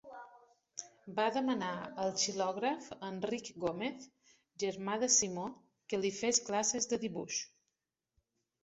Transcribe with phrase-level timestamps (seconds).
[1.19, 1.69] Va demanar
[2.05, 4.09] al xilògraf Enric Gómez,
[4.65, 5.45] germà de Simó
[5.93, 7.43] que li fes classes de dibuix.